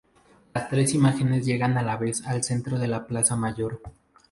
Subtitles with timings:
[0.55, 3.79] Las tres imágenes llegan a la vez al centro de la Plaza Mayor.